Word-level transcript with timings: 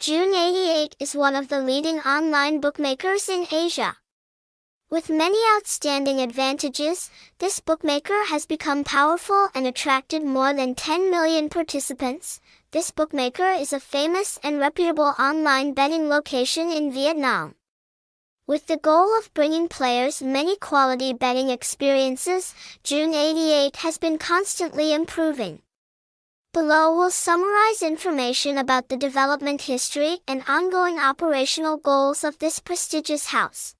Jun88 0.00 0.94
is 0.98 1.14
one 1.14 1.36
of 1.36 1.48
the 1.48 1.60
leading 1.60 1.98
online 1.98 2.58
bookmakers 2.58 3.28
in 3.28 3.46
Asia. 3.52 3.98
With 4.88 5.10
many 5.10 5.36
outstanding 5.54 6.20
advantages, 6.20 7.10
this 7.38 7.60
bookmaker 7.60 8.24
has 8.28 8.46
become 8.46 8.82
powerful 8.82 9.48
and 9.54 9.66
attracted 9.66 10.24
more 10.24 10.54
than 10.54 10.74
10 10.74 11.10
million 11.10 11.50
participants. 11.50 12.40
This 12.70 12.90
bookmaker 12.90 13.50
is 13.50 13.74
a 13.74 13.78
famous 13.78 14.38
and 14.42 14.58
reputable 14.58 15.12
online 15.18 15.74
betting 15.74 16.08
location 16.08 16.70
in 16.70 16.90
Vietnam. 16.90 17.56
With 18.46 18.68
the 18.68 18.78
goal 18.78 19.18
of 19.18 19.34
bringing 19.34 19.68
players 19.68 20.22
many 20.22 20.56
quality 20.56 21.12
betting 21.12 21.50
experiences, 21.50 22.54
Jun88 22.84 23.76
has 23.76 23.98
been 23.98 24.16
constantly 24.16 24.94
improving. 24.94 25.60
Below 26.52 26.96
we'll 26.96 27.12
summarize 27.12 27.80
information 27.80 28.58
about 28.58 28.88
the 28.88 28.96
development 28.96 29.62
history 29.62 30.18
and 30.26 30.42
ongoing 30.48 30.98
operational 30.98 31.76
goals 31.76 32.24
of 32.24 32.38
this 32.38 32.58
prestigious 32.58 33.26
house. 33.26 33.76